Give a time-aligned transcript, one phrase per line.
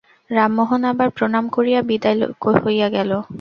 [0.29, 2.17] রামমোহন আবার প্রণাম করিয়া বিদায়
[2.63, 3.11] হইয়া গেল।